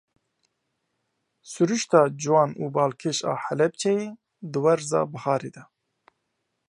Siruşta 1.51 2.01
ciwan 2.19 2.51
û 2.63 2.65
balkêş 2.75 3.19
a 3.31 3.33
Helebceyê 3.43 4.07
di 4.51 4.59
werza 4.63 5.01
biharê 5.11 5.51
de. 5.55 5.63